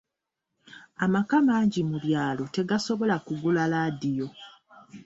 Amaka 1.05 1.35
mangi 1.47 1.79
mu 1.89 1.97
byalo 2.05 2.43
tegasobola 2.55 3.15
kugula 3.25 3.63
laadiyo. 3.71 4.27